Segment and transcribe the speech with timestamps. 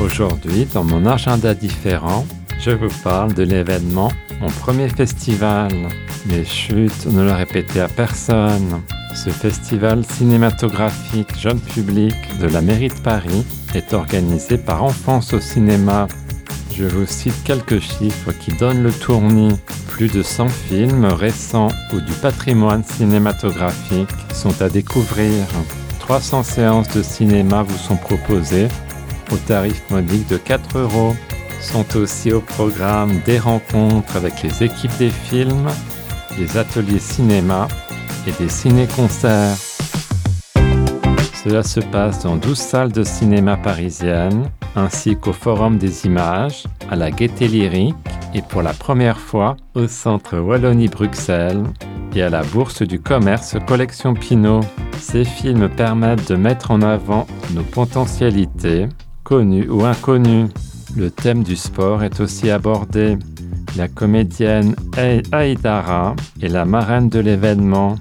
[0.00, 2.24] Aujourd'hui, dans mon agenda différent,
[2.60, 5.72] je vous parle de l'événement, mon premier festival.
[6.26, 8.80] Mais chut, ne le répétez à personne.
[9.14, 15.40] Ce festival cinématographique jeune public de la mairie de Paris est organisé par Enfance au
[15.40, 16.06] cinéma.
[16.76, 19.58] Je vous cite quelques chiffres qui donnent le tournis.
[19.88, 25.44] Plus de 100 films récents ou du patrimoine cinématographique sont à découvrir.
[25.98, 28.68] 300 séances de cinéma vous sont proposées
[29.32, 31.16] au tarif modique de 4 euros.
[31.60, 35.68] Sont aussi au programme des rencontres avec les équipes des films,
[36.38, 37.66] des ateliers cinéma
[38.26, 39.56] et des ciné-concerts.
[41.44, 46.96] Cela se passe dans 12 salles de cinéma parisiennes, ainsi qu'au Forum des images, à
[46.96, 47.94] la Gaîté Lyrique
[48.34, 51.64] et pour la première fois au Centre Wallonie-Bruxelles
[52.14, 54.60] et à la Bourse du Commerce Collection Pinot.
[54.98, 58.88] Ces films permettent de mettre en avant nos potentialités,
[59.28, 60.46] connues ou inconnues.
[60.96, 63.18] Le thème du sport est aussi abordé.
[63.76, 64.74] La comédienne
[65.32, 67.96] Aïdara est la marraine de l'événement.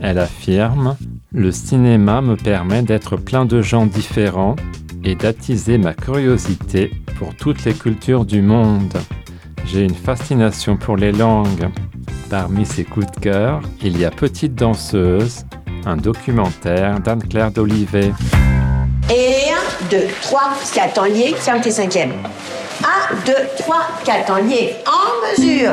[0.00, 0.96] Elle affirme
[1.32, 4.56] Le cinéma me permet d'être plein de gens différents
[5.04, 8.96] et d'attiser ma curiosité pour toutes les cultures du monde.
[9.66, 11.68] J'ai une fascination pour les langues.
[12.30, 15.44] Parmi ses coups de cœur, il y a Petite danseuse,
[15.84, 18.12] un documentaire d'Anne-Claire d'Olivet.
[19.12, 20.40] Et 1, 2, 3,
[20.72, 22.12] 4 en lié, ferme tes cinquièmes.
[22.84, 25.72] 1, 2, 3, 4 en lié, en mesure.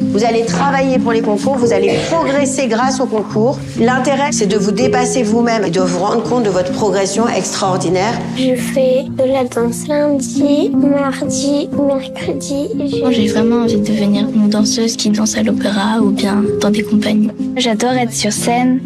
[0.00, 3.58] Vous allez travailler pour les concours, vous allez progresser grâce au concours.
[3.78, 8.14] L'intérêt, c'est de vous dépasser vous-même et de vous rendre compte de votre progression extraordinaire.
[8.38, 12.70] Je fais de la danse lundi, mardi, mercredi.
[13.00, 16.70] Moi, j'ai vraiment envie de devenir une danseuse qui danse à l'opéra ou bien dans
[16.70, 17.30] des compagnies.
[17.56, 18.80] J'adore être sur scène,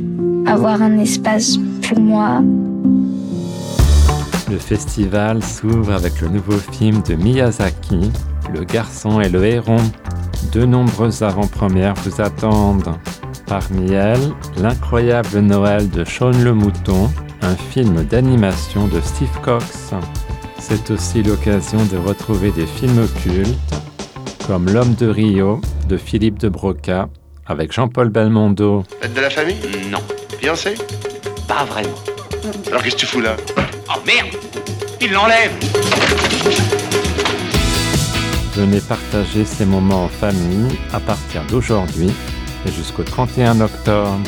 [0.45, 1.57] avoir un espace
[1.89, 2.43] pour moi.
[4.53, 8.13] Le festival s'ouvre avec le nouveau film de Miyazaki,
[8.53, 9.79] Le garçon et le héron.
[10.53, 12.95] De nombreuses avant-premières vous attendent.
[13.47, 17.09] Parmi elles, L'incroyable Noël de Sean le Mouton,
[17.41, 19.95] un film d'animation de Steve Cox.
[20.59, 23.75] C'est aussi l'occasion de retrouver des films cultes
[24.47, 27.09] comme L'homme de Rio de Philippe de Broca
[27.47, 28.85] avec Jean-Paul Belmondo.
[29.01, 29.57] Fête de la famille?
[29.91, 30.01] Non,
[30.39, 30.75] Fiancé?
[31.49, 32.12] Pas vraiment.
[32.69, 33.37] Alors qu'est-ce que tu fous là?
[33.89, 34.37] Oh merde
[35.01, 35.53] Il l'enlève
[38.55, 42.11] Venez partager ces moments en famille à partir d'aujourd'hui
[42.67, 44.21] et jusqu'au 31 octobre.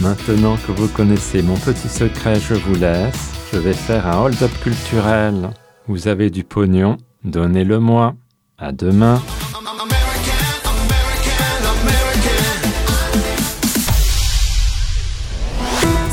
[0.00, 3.32] Maintenant que vous connaissez mon petit secret, je vous laisse.
[3.52, 5.50] Je vais faire un hold-up culturel.
[5.86, 8.14] Vous avez du pognon, donnez-le moi.
[8.58, 9.22] À demain.